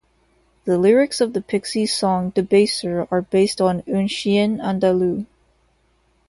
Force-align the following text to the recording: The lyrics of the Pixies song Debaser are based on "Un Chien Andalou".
The 0.65 0.79
lyrics 0.79 1.21
of 1.21 1.33
the 1.33 1.41
Pixies 1.41 1.93
song 1.93 2.31
Debaser 2.31 3.07
are 3.11 3.21
based 3.21 3.61
on 3.61 3.83
"Un 3.85 4.07
Chien 4.07 4.57
Andalou". 4.57 5.27